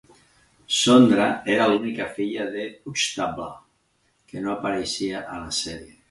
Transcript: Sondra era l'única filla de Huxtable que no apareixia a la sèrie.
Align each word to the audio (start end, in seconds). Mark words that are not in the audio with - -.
Sondra 0.77 1.25
era 1.55 1.67
l'única 1.71 2.07
filla 2.15 2.47
de 2.55 2.65
Huxtable 2.91 3.49
que 4.31 4.43
no 4.47 4.51
apareixia 4.55 5.21
a 5.35 5.37
la 5.45 5.53
sèrie. 5.59 5.93